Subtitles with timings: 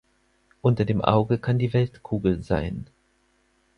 [0.63, 2.87] Unter dem Auge kann die Weltkugel sein.